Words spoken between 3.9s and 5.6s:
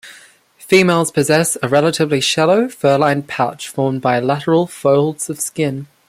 by lateral folds of